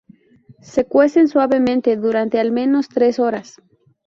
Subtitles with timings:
[0.63, 3.57] Se cuecen suavemente durante al menos tres horas.